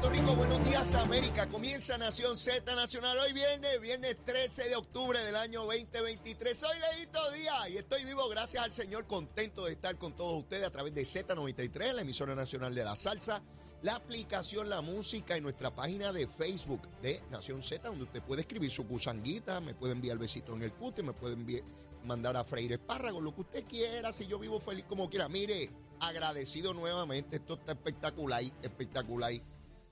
[0.00, 1.46] Puerto Rico, buenos días América.
[1.50, 6.58] Comienza Nación Z Nacional hoy viernes, viernes 13 de octubre del año 2023.
[6.58, 10.66] Soy Leito Díaz y estoy vivo gracias al Señor, contento de estar con todos ustedes
[10.66, 13.42] a través de Z93, la emisora nacional de la salsa,
[13.82, 18.40] la aplicación La Música y nuestra página de Facebook de Nación Z, donde usted puede
[18.40, 21.62] escribir su gusanguita, me puede enviar besito en el cute, me puede enviar,
[22.04, 25.28] mandar a freír espárragos, lo que usted quiera, si yo vivo feliz como quiera.
[25.28, 25.68] Mire,
[26.00, 29.32] agradecido nuevamente, esto está espectacular, espectacular.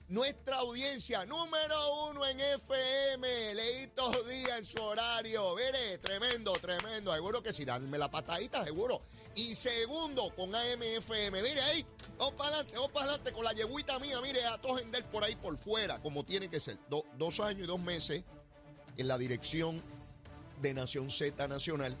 [0.09, 5.55] Nuestra audiencia número uno en FM, Leitos Díaz en su horario.
[5.55, 7.13] Mire, tremendo, tremendo.
[7.13, 9.03] Seguro que sí, danme la patadita, seguro.
[9.35, 11.43] Y segundo, con AMFM.
[11.43, 11.85] Mire ahí,
[12.17, 14.19] vamos para adelante, vamos para adelante con la yeguita mía.
[14.23, 14.81] Mire, a todos
[15.11, 16.79] por ahí por fuera, como tiene que ser.
[16.89, 18.23] dos años y dos meses
[18.97, 19.79] en la dirección
[20.59, 21.95] de Nación Z Nacional,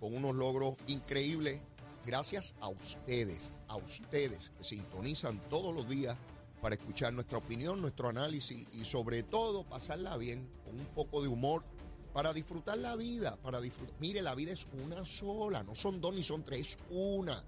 [0.00, 1.60] con unos logros increíbles.
[2.04, 6.16] Gracias a ustedes, a ustedes que sintonizan todos los días
[6.62, 11.26] para escuchar nuestra opinión, nuestro análisis y sobre todo pasarla bien, con un poco de
[11.26, 11.64] humor,
[12.14, 13.96] para disfrutar la vida, para disfrutar.
[13.98, 17.44] Mire, la vida es una sola, no son dos ni son tres, es una.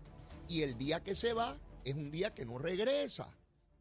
[0.48, 3.32] Y el día que se va es un día que no regresa.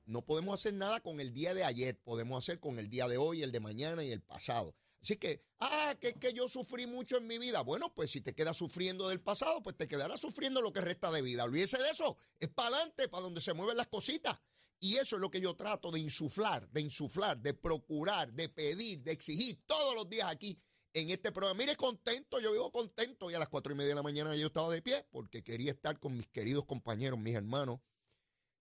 [0.06, 3.18] No podemos hacer nada con el día de ayer, podemos hacer con el día de
[3.18, 4.76] hoy, el de mañana y el pasado.
[5.02, 7.62] Así que, ah, que, que yo sufrí mucho en mi vida.
[7.62, 11.12] Bueno, pues si te quedas sufriendo del pasado, pues te quedarás sufriendo lo que resta
[11.12, 11.44] de vida.
[11.44, 12.18] Olvídese de eso.
[12.40, 14.40] Es para adelante, para donde se mueven las cositas.
[14.84, 19.02] Y eso es lo que yo trato de insuflar, de insuflar, de procurar, de pedir,
[19.02, 21.58] de exigir todos los días aquí en este programa.
[21.58, 24.48] Mire, contento, yo vivo contento y a las cuatro y media de la mañana yo
[24.48, 27.80] estaba de pie porque quería estar con mis queridos compañeros, mis hermanos,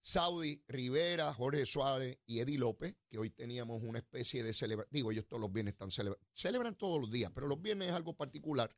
[0.01, 4.93] Saudi Rivera, Jorge Suárez y Eddie López, que hoy teníamos una especie de celebración.
[4.93, 7.95] Digo, ellos todos los viernes están celebrando, celebran todos los días, pero los viernes es
[7.95, 8.73] algo particular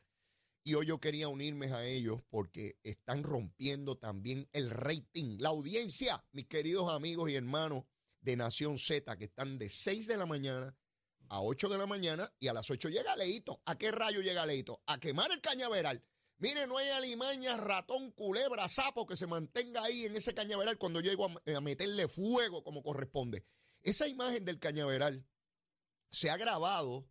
[0.64, 6.24] y hoy yo quería unirme a ellos porque están rompiendo también el rating, la audiencia,
[6.32, 7.84] mis queridos amigos y hermanos
[8.22, 10.74] de Nación Z, que están de 6 de la mañana
[11.28, 13.60] a 8 de la mañana y a las 8 llega Leito.
[13.66, 14.82] ¿A qué rayo llega Leito?
[14.86, 16.02] A quemar el cañaveral.
[16.38, 21.00] Mire, no hay alimaña, ratón, culebra, sapo que se mantenga ahí en ese cañaveral cuando
[21.00, 23.44] llego a, a meterle fuego como corresponde.
[23.82, 25.26] Esa imagen del cañaveral
[26.10, 27.06] se ha grabado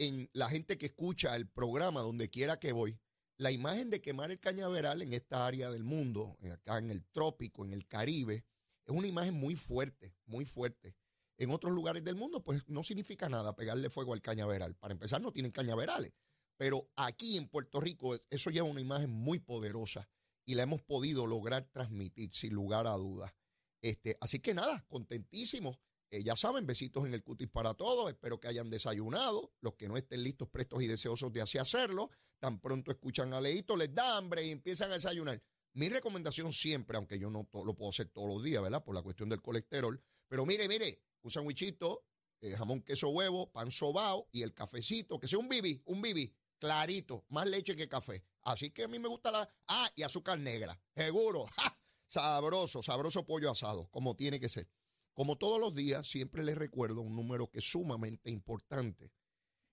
[0.00, 2.98] en la gente que escucha el programa donde quiera que voy,
[3.36, 7.66] la imagen de quemar el cañaveral en esta área del mundo, acá en el trópico,
[7.66, 8.46] en el Caribe,
[8.86, 10.96] es una imagen muy fuerte, muy fuerte.
[11.36, 14.74] En otros lugares del mundo, pues no significa nada pegarle fuego al cañaveral.
[14.74, 16.14] Para empezar, no tienen cañaverales.
[16.56, 20.08] Pero aquí en Puerto Rico eso lleva una imagen muy poderosa
[20.46, 23.34] y la hemos podido lograr transmitir sin lugar a dudas.
[23.82, 25.78] Este, así que nada, contentísimos
[26.10, 28.10] eh, ya saben, besitos en el cutis para todos.
[28.10, 29.52] Espero que hayan desayunado.
[29.60, 32.10] Los que no estén listos, prestos y deseosos de así hacerlo,
[32.40, 35.40] tan pronto escuchan a Leito, les da hambre y empiezan a desayunar.
[35.72, 38.82] Mi recomendación siempre, aunque yo no lo puedo hacer todos los días, ¿verdad?
[38.82, 40.02] Por la cuestión del colesterol.
[40.26, 42.04] Pero mire, mire, un sandwichito,
[42.40, 46.34] eh, jamón, queso, huevo, pan sobao y el cafecito, que sea un bibi, un bibi,
[46.58, 48.24] clarito, más leche que café.
[48.42, 49.48] Así que a mí me gusta la...
[49.68, 51.46] Ah, y azúcar negra, seguro.
[52.08, 54.68] Sabroso, sabroso pollo asado, como tiene que ser.
[55.20, 59.12] Como todos los días, siempre les recuerdo un número que es sumamente importante.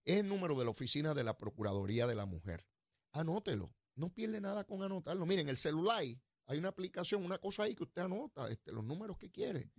[0.04, 2.68] Es el número de la oficina de la Procuraduría de la Mujer.
[3.14, 3.74] Anótelo.
[3.96, 5.26] No pierde nada con anotarlo.
[5.26, 9.18] Miren, el celular, hay una aplicación, una cosa ahí que usted anota, este, los números
[9.18, 9.72] que quiere.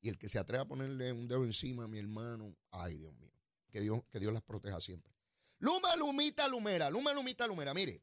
[0.00, 3.14] Y el que se atreva a ponerle un dedo encima a mi hermano, ay Dios
[3.14, 3.32] mío,
[3.70, 5.14] que Dios, que Dios las proteja siempre.
[5.60, 7.72] Luma, Lumita, Lumera, Luma, Lumita, Lumera.
[7.72, 8.02] Mire,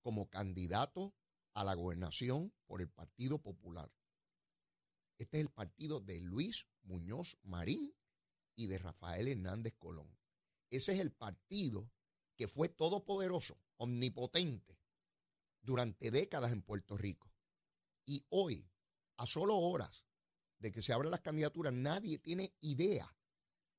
[0.00, 1.14] como candidato
[1.52, 3.92] a la gobernación por el Partido Popular.
[5.18, 7.95] Este es el partido de Luis Muñoz Marín
[8.56, 10.18] y de Rafael Hernández Colón.
[10.70, 11.90] Ese es el partido
[12.36, 14.80] que fue todopoderoso, omnipotente,
[15.62, 17.32] durante décadas en Puerto Rico.
[18.04, 18.68] Y hoy,
[19.16, 20.04] a solo horas
[20.58, 23.16] de que se abran las candidaturas, nadie tiene idea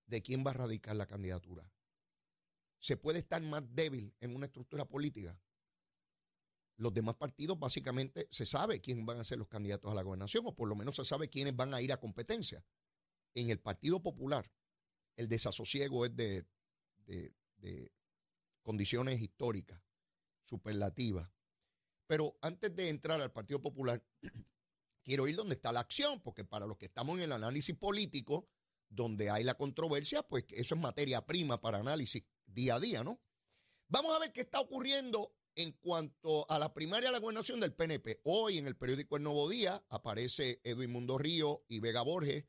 [0.06, 1.72] de quién va a radicar la candidatura.
[2.80, 5.40] Se puede estar más débil en una estructura política.
[6.78, 10.46] Los demás partidos básicamente se sabe quién van a ser los candidatos a la gobernación,
[10.46, 12.64] o por lo menos se sabe quiénes van a ir a competencia.
[13.34, 14.52] En el Partido Popular,
[15.18, 16.46] el desasosiego es de,
[17.06, 17.92] de,
[18.62, 19.82] condiciones históricas,
[20.44, 21.30] superlativas.
[22.06, 24.02] Pero antes de entrar al Partido Popular,
[25.04, 28.50] quiero ir donde está la acción, porque para los que estamos en el análisis político,
[28.90, 33.20] donde hay la controversia, pues eso es materia prima para análisis día a día, ¿no?
[33.90, 37.74] Vamos a ver qué está ocurriendo en cuanto a la primaria de la gobernación del
[37.74, 38.22] PNP.
[38.24, 42.46] Hoy en el periódico El Nuevo Día aparece Edwin Mundo Río y Vega Borges.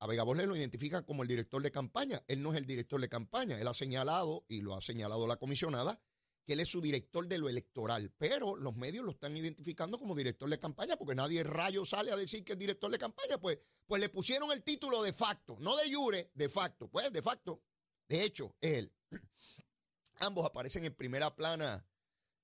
[0.00, 2.22] A Vega lo identifican como el director de campaña.
[2.26, 3.60] Él no es el director de campaña.
[3.60, 6.00] Él ha señalado, y lo ha señalado la comisionada,
[6.46, 10.14] que él es su director de lo electoral, pero los medios lo están identificando como
[10.14, 13.58] director de campaña, porque nadie rayo sale a decir que es director de campaña, pues,
[13.86, 17.62] pues le pusieron el título de facto, no de jure, de facto, pues de facto,
[18.08, 18.94] de hecho, es él.
[20.20, 21.86] Ambos aparecen en primera plana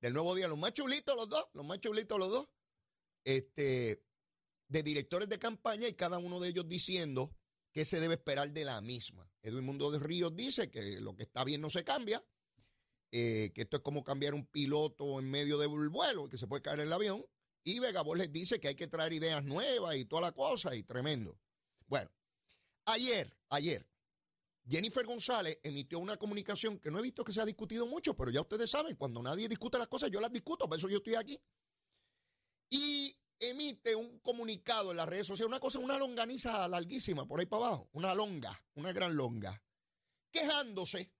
[0.03, 2.49] del nuevo día, los más chulitos los dos, los más chulitos los dos,
[3.25, 4.05] este,
[4.69, 7.35] de directores de campaña y cada uno de ellos diciendo
[7.77, 9.31] qué se debe esperar de la misma.
[9.43, 12.25] Edwin Mundo de Ríos dice que lo que está bien no se cambia,
[13.13, 16.63] eh, que esto es como cambiar un piloto en medio del vuelo, que se puede
[16.63, 17.27] caer el avión.
[17.65, 20.85] Y Vega les dice que hay que traer ideas nuevas y toda la cosa, y
[20.85, 21.39] tremendo.
[21.87, 22.11] Bueno,
[22.87, 23.87] ayer, ayer,
[24.67, 28.31] Jennifer González emitió una comunicación que no he visto que se ha discutido mucho, pero
[28.31, 31.17] ya ustedes saben, cuando nadie discute las cosas, yo las discuto, por eso yo estoy
[31.17, 31.39] aquí.
[32.71, 32.96] Y
[33.41, 37.67] emite un comunicado en las redes sociales, una cosa, una longaniza larguísima por ahí para
[37.67, 39.63] abajo, una longa, una gran longa,
[40.31, 41.13] quejándose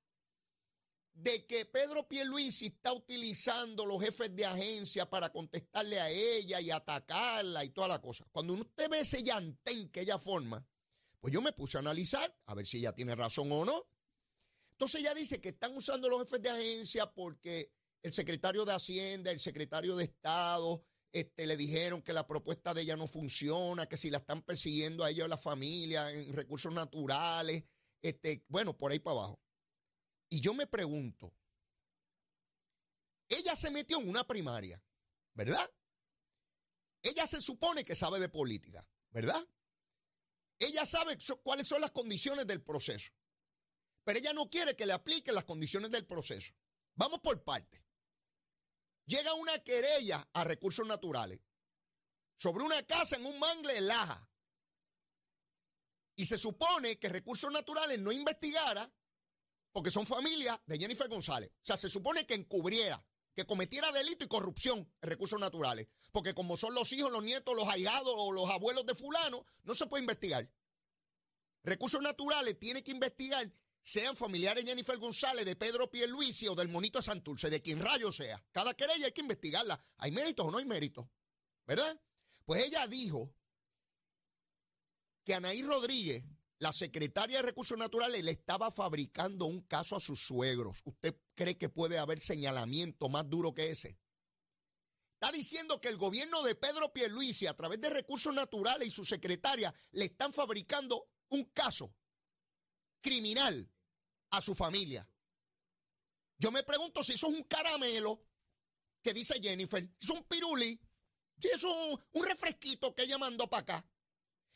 [1.17, 6.71] de que Pedro Pierluisi está utilizando los jefes de agencia para contestarle a ella y
[6.71, 8.27] atacarla y toda la cosa.
[8.31, 10.67] Cuando usted ve ese llantén que ella forma,
[11.19, 13.89] pues yo me puse a analizar a ver si ella tiene razón o no.
[14.73, 19.31] Entonces ella dice que están usando los jefes de agencia porque el secretario de Hacienda,
[19.31, 20.85] el secretario de Estado,
[21.17, 25.03] este, le dijeron que la propuesta de ella no funciona, que si la están persiguiendo
[25.03, 27.65] a ella o a la familia en recursos naturales,
[28.03, 29.41] este, bueno, por ahí para abajo.
[30.29, 31.33] Y yo me pregunto,
[33.31, 34.85] ella se metió en una primaria,
[35.33, 35.67] ¿verdad?
[37.01, 39.43] Ella se supone que sabe de política, ¿verdad?
[40.59, 43.11] Ella sabe cuáles son las condiciones del proceso,
[44.05, 46.53] pero ella no quiere que le apliquen las condiciones del proceso.
[46.95, 47.86] Vamos por partes.
[49.07, 51.41] Llega una querella a recursos naturales
[52.37, 54.29] sobre una casa en un mangle en Laja.
[56.17, 58.91] Y se supone que recursos naturales no investigara
[59.73, 61.51] porque son familias de Jennifer González.
[61.51, 65.87] O sea, se supone que encubriera, que cometiera delito y corrupción en recursos naturales.
[66.11, 69.75] Porque como son los hijos, los nietos, los ahijados o los abuelos de fulano, no
[69.75, 70.51] se puede investigar.
[71.63, 73.53] Recursos naturales tiene que investigar
[73.87, 77.79] sean familiares de Jennifer González, de Pedro Pierluisi o del monito de Santurce, de quien
[77.79, 78.45] rayo sea.
[78.51, 79.81] Cada querella hay que investigarla.
[79.99, 81.07] ¿Hay méritos o no hay méritos?
[81.65, 81.97] ¿Verdad?
[82.45, 83.33] Pues ella dijo
[85.23, 86.25] que Anaí Rodríguez,
[86.59, 90.81] la secretaria de Recursos Naturales, le estaba fabricando un caso a sus suegros.
[90.83, 94.01] ¿Usted cree que puede haber señalamiento más duro que ese?
[95.13, 99.05] Está diciendo que el gobierno de Pedro Pierluisi, a través de Recursos Naturales y su
[99.05, 101.95] secretaria, le están fabricando un caso
[103.01, 103.71] criminal
[104.37, 105.09] a su familia.
[106.39, 108.23] Yo me pregunto si eso es un caramelo
[109.03, 110.81] que dice Jennifer, es un piruli,
[111.39, 113.91] si es un, un refresquito que ella mandó para acá.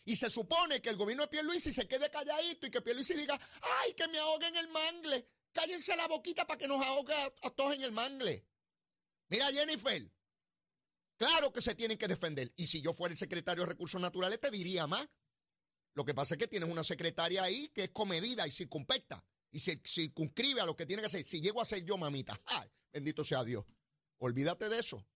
[0.05, 3.39] Y se supone que el gobierno de Pierluisi se quede calladito y que Pierluisi diga,
[3.83, 5.29] ay, que me ahogue en el mangle.
[5.53, 8.47] Cállense la boquita para que nos ahogue a, a todos en el mangle.
[9.29, 10.11] Mira, Jennifer,
[11.17, 12.53] claro que se tienen que defender.
[12.57, 15.07] Y si yo fuera el secretario de Recursos Naturales, te diría más.
[15.95, 19.59] Lo que pasa es que tienes una secretaria ahí que es comedida y circunspecta y
[19.59, 21.25] se circunscribe a lo que tiene que hacer.
[21.25, 22.71] Si llego a ser yo, mamita, ¡ay!
[22.93, 23.65] Bendito sea Dios.
[24.19, 25.07] Olvídate de eso.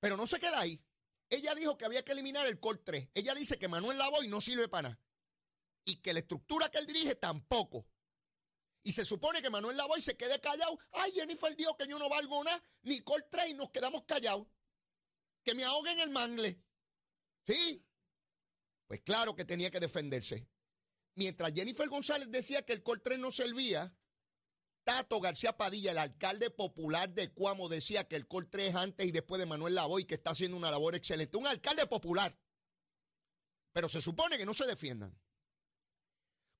[0.00, 0.82] Pero no se queda ahí.
[1.28, 3.08] Ella dijo que había que eliminar el COR 3.
[3.14, 5.00] Ella dice que Manuel Lavoy no sirve para nada.
[5.84, 7.88] Y que la estructura que él dirige tampoco.
[8.82, 10.78] Y se supone que Manuel Lavoy se quede callado.
[10.92, 14.46] Ay, Jennifer dijo que yo no valgo nada, ni COR 3 y nos quedamos callados.
[15.42, 16.62] Que me ahoguen el mangle.
[17.46, 17.84] ¿Sí?
[18.86, 20.48] Pues claro que tenía que defenderse.
[21.16, 23.96] Mientras Jennifer González decía que el Col 3 no servía,
[24.84, 29.12] Tato García Padilla, el alcalde popular de Cuamo, decía que el Col 3 antes y
[29.12, 31.38] después de Manuel Lavoy, que está haciendo una labor excelente.
[31.38, 32.38] Un alcalde popular.
[33.72, 35.18] Pero se supone que no se defiendan.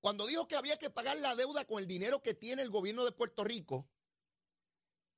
[0.00, 3.04] Cuando dijo que había que pagar la deuda con el dinero que tiene el gobierno
[3.04, 3.90] de Puerto Rico,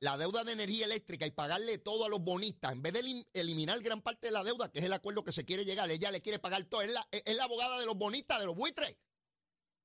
[0.00, 3.80] la deuda de energía eléctrica y pagarle todo a los bonistas, en vez de eliminar
[3.80, 6.20] gran parte de la deuda, que es el acuerdo que se quiere llegar, ella le
[6.20, 6.82] quiere pagar todo.
[6.82, 8.96] Es la, es la abogada de los bonistas, de los buitres.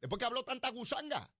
[0.04, 1.32] Después que habló tanta gusanga.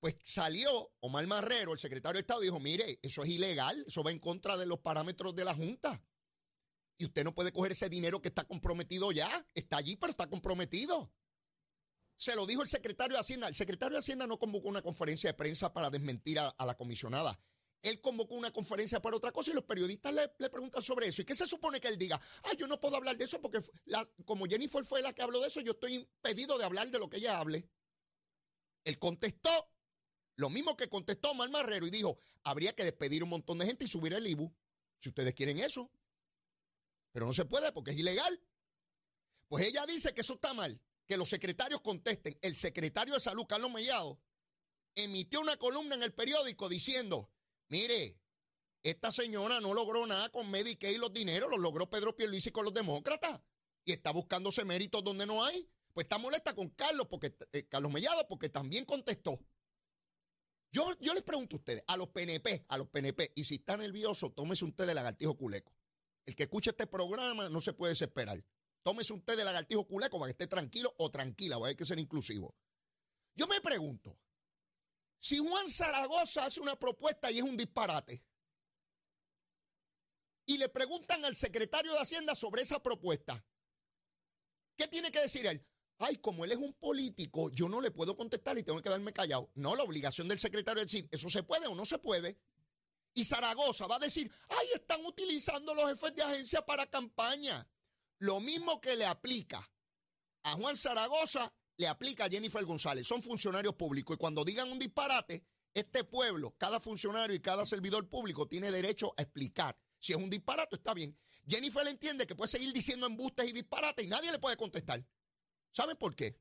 [0.00, 4.02] Pues salió Omar Marrero, el secretario de Estado, y dijo, mire, eso es ilegal, eso
[4.02, 6.02] va en contra de los parámetros de la Junta.
[6.96, 9.46] Y usted no puede coger ese dinero que está comprometido ya.
[9.52, 11.12] Está allí, pero está comprometido.
[12.16, 13.48] Se lo dijo el secretario de Hacienda.
[13.48, 17.38] El secretario de Hacienda no convocó una conferencia de prensa para desmentir a, la comisionada.
[17.82, 21.22] Él convocó una conferencia para otra cosa y los periodistas le, preguntan sobre eso.
[21.22, 22.20] ¿Y qué se supone que él diga?
[22.44, 23.60] Ah, yo no puedo hablar de eso porque
[24.24, 27.08] como Jennifer fue la que habló de eso, yo estoy impedido de hablar de lo
[27.08, 27.68] que ella hable.
[28.84, 29.50] Él contestó
[30.40, 33.84] lo mismo que contestó Omar Marrero y dijo, habría que despedir un montón de gente
[33.84, 34.50] y subir el IBU,
[34.98, 35.90] si ustedes quieren eso.
[37.12, 38.42] Pero no se puede porque es ilegal.
[39.48, 42.38] Pues ella dice que eso está mal, que los secretarios contesten.
[42.40, 44.18] El secretario de Salud, Carlos Mellado,
[44.94, 47.30] emitió una columna en el periódico diciendo,
[47.70, 48.20] mire,
[48.82, 52.64] esta señora no logró nada con Medicaid y los dineros, los logró Pedro Pierluisi con
[52.64, 53.40] los demócratas.
[53.84, 55.68] Y está buscándose méritos donde no hay.
[55.92, 59.40] Pues está molesta con Carlos, porque, eh, Carlos Mellado, porque también contestó.
[60.72, 63.76] Yo, yo les pregunto a ustedes, a los PNP, a los PNP, y si está
[63.76, 65.74] nervioso, tómese un té de lagartijo culeco.
[66.26, 68.44] El que escuche este programa no se puede desesperar.
[68.84, 71.84] Tómese un té de lagartijo culeco para que esté tranquilo o tranquila, va a que
[71.84, 72.54] ser inclusivo.
[73.34, 74.16] Yo me pregunto,
[75.20, 78.24] si Juan Zaragoza hace una propuesta y es un disparate,
[80.46, 83.44] y le preguntan al secretario de Hacienda sobre esa propuesta,
[84.76, 85.64] ¿qué tiene que decir él?
[86.00, 89.12] ay, como él es un político, yo no le puedo contestar y tengo que quedarme
[89.12, 89.50] callado.
[89.54, 92.38] No, la obligación del secretario es decir, eso se puede o no se puede.
[93.12, 97.68] Y Zaragoza va a decir, ay, están utilizando los jefes de agencia para campaña.
[98.18, 99.68] Lo mismo que le aplica
[100.42, 103.06] a Juan Zaragoza, le aplica a Jennifer González.
[103.06, 108.06] Son funcionarios públicos y cuando digan un disparate, este pueblo, cada funcionario y cada servidor
[108.06, 109.78] público tiene derecho a explicar.
[109.98, 111.18] Si es un disparate, está bien.
[111.48, 115.02] Jennifer entiende que puede seguir diciendo embustes y disparates y nadie le puede contestar.
[115.72, 116.38] ¿Sabe por qué?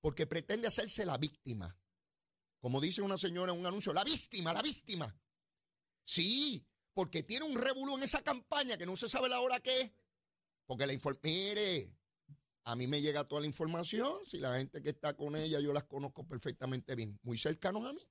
[0.00, 1.76] Porque pretende hacerse la víctima.
[2.58, 5.14] Como dice una señora en un anuncio, la víctima, la víctima.
[6.04, 9.78] Sí, porque tiene un revolú en esa campaña que no se sabe la hora que
[9.78, 9.90] es.
[10.64, 11.99] Porque la información, mire,
[12.64, 15.72] a mí me llega toda la información, si la gente que está con ella yo
[15.72, 18.06] las conozco perfectamente bien, muy cercanos a mí.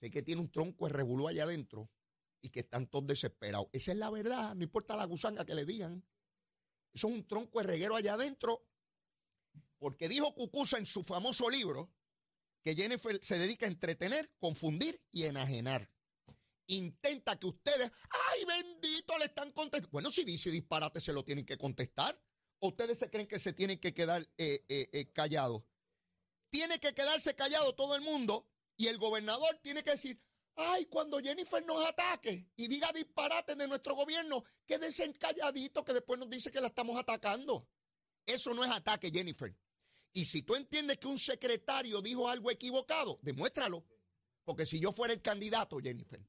[0.00, 1.90] Sé que tiene un tronco de revolú allá adentro
[2.40, 3.68] y que están todos desesperados.
[3.72, 6.04] Esa es la verdad, no importa la gusanga que le digan.
[6.92, 8.66] Eso es un tronco de reguero allá adentro,
[9.78, 11.92] porque dijo Cucusa en su famoso libro
[12.62, 15.90] que Jennifer se dedica a entretener, confundir y enajenar.
[16.66, 17.90] Intenta que ustedes,
[18.30, 19.90] ay bendito, le están contestando.
[19.90, 22.20] Bueno, si dice disparate, se lo tienen que contestar.
[22.60, 25.62] ¿O ustedes se creen que se tienen que quedar eh, eh, eh, callados?
[26.50, 30.20] Tiene que quedarse callado todo el mundo y el gobernador tiene que decir,
[30.56, 36.18] ay, cuando Jennifer nos ataque y diga disparate de nuestro gobierno, quédense calladito que después
[36.18, 37.68] nos dice que la estamos atacando.
[38.26, 39.54] Eso no es ataque, Jennifer.
[40.12, 43.84] Y si tú entiendes que un secretario dijo algo equivocado, demuéstralo.
[44.44, 46.20] Porque si yo fuera el candidato, Jennifer,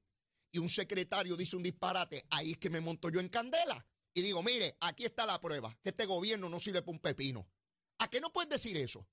[0.52, 3.86] y un secretario dice un disparate, ahí es que me monto yo en candela.
[4.20, 7.50] Y digo, mire, aquí está la prueba, que este gobierno no sirve para un pepino.
[8.00, 9.08] ¿A qué no puedes decir eso?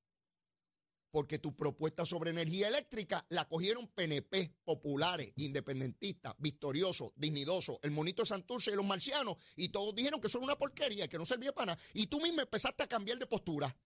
[1.12, 8.22] Porque tu propuesta sobre energía eléctrica la cogieron PNP, populares, independentistas, victoriosos, dignidosos, el monito
[8.22, 11.54] de Santurce y los marcianos, y todos dijeron que son una porquería, que no servía
[11.54, 11.82] para nada.
[11.94, 13.78] Y tú mismo empezaste a cambiar de postura.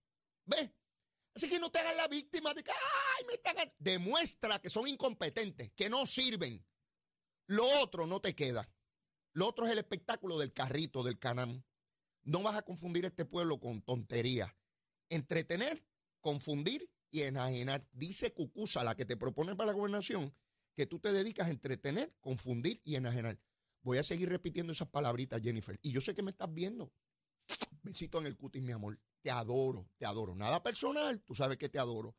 [0.45, 0.71] ¿Ves?
[1.35, 3.55] Así que no te hagas la víctima de que, ay, me están...
[3.77, 6.65] Demuestra que son incompetentes, que no sirven.
[7.45, 8.67] Lo otro no te queda.
[9.33, 11.63] Lo otro es el espectáculo del carrito, del canam.
[12.23, 14.51] No vas a confundir este pueblo con tonterías.
[15.09, 15.85] Entretener,
[16.19, 17.87] confundir y enajenar.
[17.91, 20.35] Dice Cucusa, la que te propone para la gobernación,
[20.75, 23.39] que tú te dedicas a entretener, confundir y enajenar.
[23.81, 25.79] Voy a seguir repitiendo esas palabritas, Jennifer.
[25.81, 26.93] Y yo sé que me estás viendo.
[27.81, 28.99] Besito en el cutis, mi amor.
[29.21, 30.35] Te adoro, te adoro.
[30.35, 32.15] Nada personal, tú sabes que te adoro.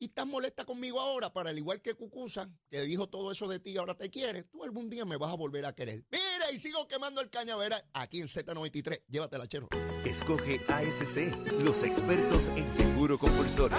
[0.00, 3.58] Y estás molesta conmigo ahora, para el igual que Cucusa, que dijo todo eso de
[3.58, 6.06] ti y ahora te quiere, tú algún día me vas a volver a querer.
[6.10, 9.02] Mira, y sigo quemando el cañaveral aquí en Z93.
[9.08, 9.68] Llévatela, chero.
[10.04, 13.76] Escoge ASC, los expertos en seguro compulsorio.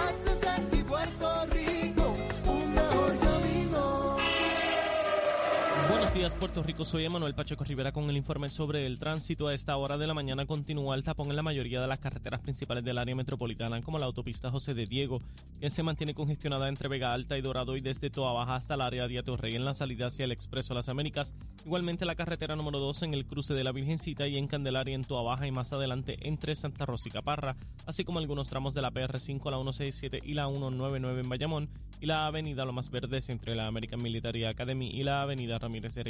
[6.20, 6.84] Días, Puerto Rico.
[6.84, 9.48] Soy Emanuel Pacheco Rivera con el informe sobre el tránsito.
[9.48, 12.40] A esta hora de la mañana continúa el tapón en la mayoría de las carreteras
[12.40, 15.22] principales del área metropolitana, como la autopista José de Diego,
[15.58, 18.82] que se mantiene congestionada entre Vega Alta y Dorado y desde Toa Baja hasta el
[18.82, 21.34] área de Rey en la salida hacia el Expreso Las Américas.
[21.64, 25.04] Igualmente la carretera número 2 en el cruce de la Virgencita y en Candelaria en
[25.04, 27.56] Toa Baja y más adelante entre Santa Rosa y Caparra,
[27.86, 32.06] así como algunos tramos de la PR5, la 167 y la 199 en Bayamón y
[32.06, 36.09] la avenida Lomas Verdes entre la American Military Academy y la avenida Ramírez de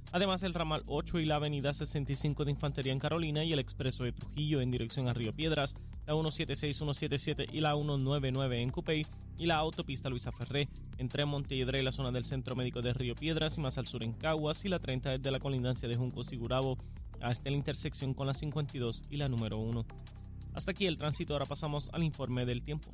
[0.13, 4.03] Además, el ramal 8 y la avenida 65 de Infantería en Carolina y el expreso
[4.03, 5.73] de Trujillo en dirección a Río Piedras,
[6.05, 9.05] la 176, 177 y la 199 en Cupey
[9.37, 13.15] y la autopista Luisa Ferré entre Montehiedra y la zona del Centro Médico de Río
[13.15, 16.33] Piedras y más al sur en Caguas y la 30 desde la colindancia de Juncos
[16.33, 16.77] y Gurabo
[17.21, 19.85] hasta la intersección con la 52 y la número 1.
[20.53, 22.89] Hasta aquí el tránsito, ahora pasamos al informe del tiempo.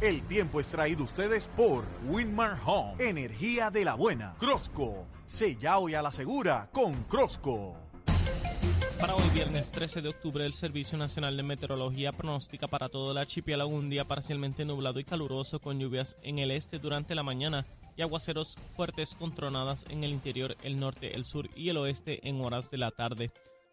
[0.00, 4.34] El tiempo es traído ustedes por Winmar Home, energía de la buena.
[4.38, 7.76] Crosco, sella hoy a la segura con Crosco.
[9.00, 13.18] Para hoy, viernes 13 de octubre, el Servicio Nacional de Meteorología pronostica para todo el
[13.18, 17.66] archipiélago un día parcialmente nublado y caluroso con lluvias en el este durante la mañana
[17.96, 22.28] y aguaceros fuertes con tronadas en el interior, el norte, el sur y el oeste
[22.28, 23.30] en horas de la tarde.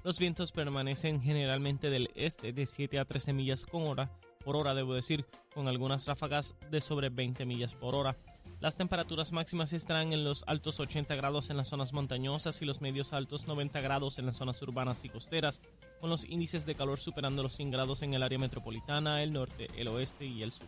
[0.08, 4.10] Los vientos permanecen generalmente del este de 7 a 13 millas con hora,
[4.42, 8.16] por hora debo decir, con algunas ráfagas de sobre 20 millas por hora.
[8.62, 12.80] Las temperaturas máximas estarán en los altos 80 grados en las zonas montañosas y los
[12.80, 15.62] medios altos 90 grados en las zonas urbanas y costeras,
[16.00, 19.68] con los índices de calor superando los 100 grados en el área metropolitana, el norte,
[19.76, 20.68] el oeste y el sur.